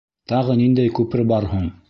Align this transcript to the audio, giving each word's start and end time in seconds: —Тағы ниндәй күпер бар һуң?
—Тағы 0.31 0.55
ниндәй 0.61 0.95
күпер 1.01 1.25
бар 1.35 1.49
һуң? 1.55 1.71